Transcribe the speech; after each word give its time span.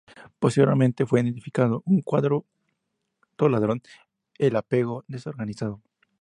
Posteriormente, 0.39 1.05
fue 1.05 1.21
identificado 1.21 1.83
un 1.85 2.01
cuarto 2.01 2.47
padrón, 3.37 3.83
el 4.39 4.55
apego 4.55 5.03
desorganizado. 5.07 5.79